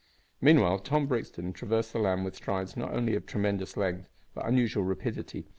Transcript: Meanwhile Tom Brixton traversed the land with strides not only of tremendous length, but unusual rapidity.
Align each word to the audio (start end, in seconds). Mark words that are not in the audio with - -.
Meanwhile 0.41 0.79
Tom 0.79 1.05
Brixton 1.05 1.53
traversed 1.53 1.93
the 1.93 1.99
land 1.99 2.25
with 2.25 2.35
strides 2.35 2.75
not 2.75 2.91
only 2.91 3.15
of 3.15 3.27
tremendous 3.27 3.77
length, 3.77 4.09
but 4.33 4.47
unusual 4.47 4.83
rapidity. 4.83 5.45